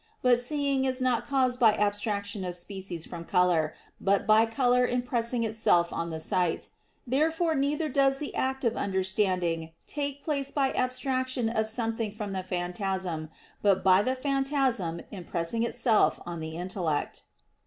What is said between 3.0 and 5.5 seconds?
from color, but by color impressing